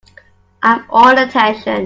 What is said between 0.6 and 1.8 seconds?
I am all attention.